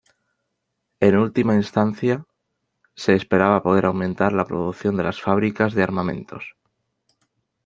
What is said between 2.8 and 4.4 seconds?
se esperaba poder aumentar